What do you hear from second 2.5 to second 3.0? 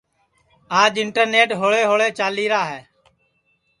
ہے